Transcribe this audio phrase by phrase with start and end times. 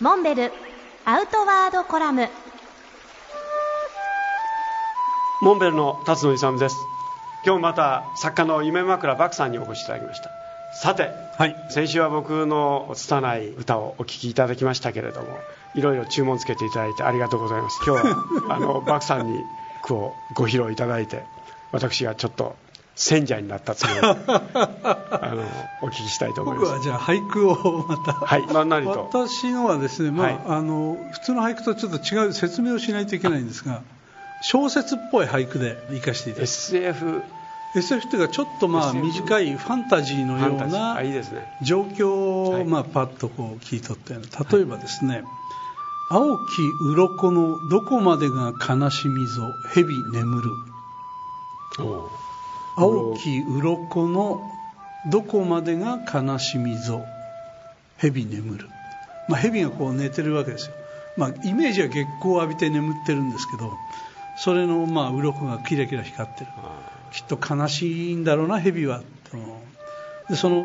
[0.00, 0.50] モンベル
[1.04, 2.26] アウトワードコラム。
[5.42, 6.76] モンベルの辰野勇です。
[7.44, 10.30] 今日また作家の夢枕漠さんにお越しいただきました。
[10.82, 15.38] さて、はい、先週は僕の拙い歌をお聴きいただきましたけれども
[15.74, 17.78] いろいろ注文つけていただいてありがとうございます。
[17.86, 19.38] 今日はあの漠さんに
[19.82, 21.24] 句をご披露いただいて
[21.72, 22.56] 私がちょっと
[23.00, 25.42] 選者になったつもりであの
[25.80, 26.66] お聞きしたいと思います。
[26.66, 28.12] 僕はじゃあ俳句をまた。
[28.12, 28.46] はい。
[28.46, 29.08] 何なりと？
[29.10, 33.80] 私のはですね、まあ、はい、あの普通の俳句とちょっと違う説明をしないといけないんですが
[34.42, 36.76] 小説っぽい俳句で生かしていただきます。
[36.76, 37.22] SF
[37.74, 41.00] SF というかちょっとまあ短いファンタジーのような
[41.62, 44.58] 状況をまあパッとこう聞い取ったような。
[44.58, 45.22] 例えばですね
[46.12, 46.42] 「青き
[46.82, 50.50] 鱗のどこまでが悲しみぞ蛇眠る」
[52.76, 54.40] 青き鱗の
[55.06, 57.04] どこまでが悲しみぞ。
[57.98, 58.68] 蛇眠る、
[59.28, 60.74] まあ、蛇がこう寝てるわけですよ、
[61.18, 63.74] まあ、イメージは月光を浴びて眠ってるんですけど
[64.38, 66.50] それのまあ鱗がキラキラ光ってる。
[67.12, 69.02] きっと悲しいんだろうな蛇は。
[70.30, 70.64] でその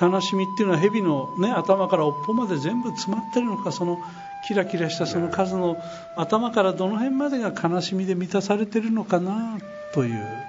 [0.00, 3.98] 悲しみっていうのは蛇の、ね、頭から尾っぽまで全部詰まってるのかその
[4.46, 5.76] キラキラしたその数の
[6.16, 9.58] 頭からどの辺までが悲しみで満たされてるのかな
[9.92, 10.46] という。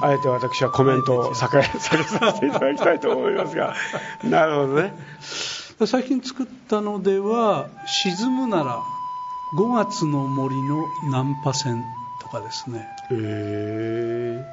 [0.00, 3.74] あえて私はコメントを避け させていただきたいと思いますが。
[4.24, 4.94] なるほどね。
[5.86, 8.78] 最近作ったのでは「沈むなら
[9.56, 11.82] 5月の森のナンパ船」
[12.22, 12.88] とかですね。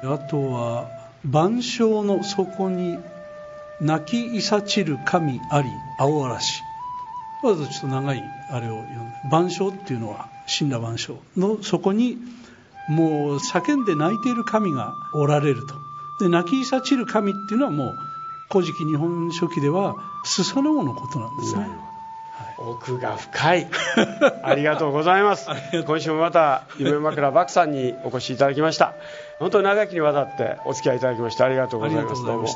[0.04, 0.88] あとは
[1.24, 2.98] 「晩鐘の底に
[3.80, 5.68] 泣きいさちる神あり
[5.98, 6.62] 青嵐」
[7.42, 12.18] まずちょっと長いあれを読んで「晩鐘」っていうのは死んだ晩鐘の底に
[12.90, 15.74] 「もう叫んで泣いている神がおられると。
[16.18, 17.98] で泣きいさちる神っていうのはもう
[18.52, 21.70] 古事記日本書紀ではスサノオのことなんですね、はい、
[22.58, 23.70] 奥が深い。
[24.42, 25.48] ありがとうございます。
[25.86, 28.94] 今週もまた夢枕漠さんにお越しいただきました
[29.38, 31.80] 本当に長きにわたってお付き合いいただきましてありがとう。
[31.80, 32.48] ございますどうも